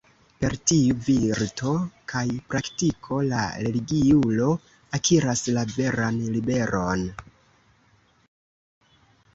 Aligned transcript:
Per 0.43 0.53
tiu 0.69 0.95
virto 1.07 1.73
kaj 2.13 2.23
praktiko 2.53 3.19
la 3.33 3.43
religiulo 3.67 4.49
akiras 5.01 5.45
la 5.59 5.69
veran 5.77 6.19
liberon. 6.39 7.07